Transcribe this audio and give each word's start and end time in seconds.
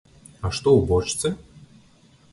А 0.09 0.47
што 0.57 0.69
ў 0.79 0.81
бочцы? 0.91 1.33